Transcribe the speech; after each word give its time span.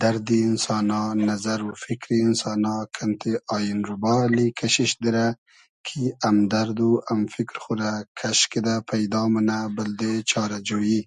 دئردی 0.00 0.38
اینسانا، 0.46 1.02
نئزئر 1.26 1.60
و 1.64 1.70
فیکری 1.82 2.16
اینسانا 2.22 2.76
کئنتې 2.94 3.32
آین 3.54 3.78
روبا 3.88 4.14
اللی 4.26 4.48
کئشیش 4.58 4.90
دیرۂ 5.02 5.26
کی 5.86 6.02
امدئرد 6.28 6.78
و 6.88 6.90
ام 7.10 7.20
فیکر 7.32 7.56
خو 7.62 7.72
رۂ 7.80 7.90
کئش 8.18 8.38
کیدۂ 8.50 8.74
پݷدا 8.88 9.22
مونۂ 9.32 9.58
بئلدې 9.74 10.12
چارۂ 10.30 10.58
جۉیی 10.66 11.00